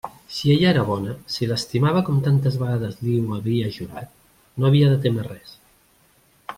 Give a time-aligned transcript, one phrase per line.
[0.35, 4.11] Si ella era bona, si l'estimava com tantes vegades li ho havia jurat,
[4.63, 5.57] no havia de témer res.